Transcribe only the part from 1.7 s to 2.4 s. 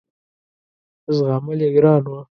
ګران وه.